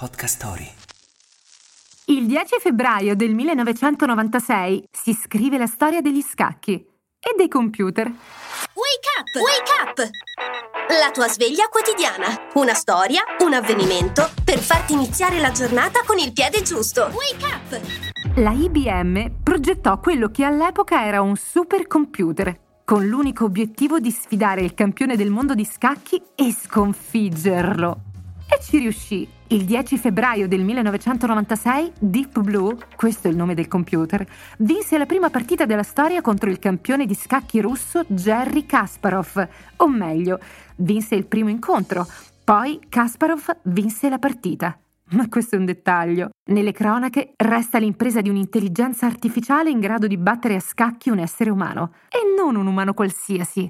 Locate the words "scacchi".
6.22-6.72, 25.66-26.22, 37.14-37.60, 50.60-51.10